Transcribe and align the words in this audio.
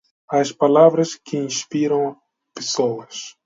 Palavras 0.57 1.13
que 1.13 1.37
inspiram 1.37 2.19
pessoas 2.55 3.37